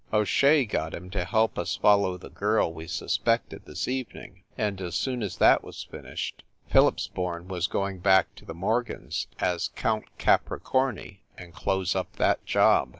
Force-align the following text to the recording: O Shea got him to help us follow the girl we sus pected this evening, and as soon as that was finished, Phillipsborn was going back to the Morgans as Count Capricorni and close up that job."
O 0.11 0.23
Shea 0.23 0.65
got 0.65 0.95
him 0.95 1.11
to 1.11 1.25
help 1.25 1.59
us 1.59 1.75
follow 1.75 2.17
the 2.17 2.31
girl 2.31 2.73
we 2.73 2.87
sus 2.87 3.19
pected 3.19 3.65
this 3.65 3.87
evening, 3.87 4.41
and 4.57 4.81
as 4.81 4.95
soon 4.95 5.21
as 5.21 5.37
that 5.37 5.63
was 5.63 5.83
finished, 5.83 6.41
Phillipsborn 6.71 7.47
was 7.47 7.67
going 7.67 7.99
back 7.99 8.33
to 8.37 8.43
the 8.43 8.55
Morgans 8.55 9.27
as 9.39 9.67
Count 9.75 10.05
Capricorni 10.17 11.19
and 11.37 11.53
close 11.53 11.95
up 11.95 12.13
that 12.15 12.43
job." 12.47 12.89